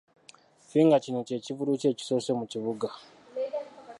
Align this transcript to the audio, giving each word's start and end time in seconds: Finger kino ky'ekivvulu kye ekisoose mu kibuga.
Finger 0.69 0.99
kino 1.03 1.19
ky'ekivvulu 1.27 1.71
kye 1.81 1.89
ekisoose 1.91 2.31
mu 2.39 2.45
kibuga. 2.51 2.89